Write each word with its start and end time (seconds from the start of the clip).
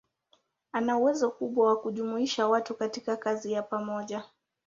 Ana 0.71 0.97
uwezo 0.97 1.27
mkubwa 1.27 1.67
wa 1.67 1.81
kujumuisha 1.81 2.47
watu 2.47 2.75
katika 2.75 3.17
kazi 3.17 3.51
ya 3.51 3.63
pamoja. 3.63 4.23